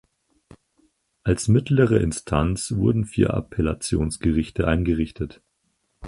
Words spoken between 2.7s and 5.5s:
wurden vier Appellationsgerichte eingerichtet.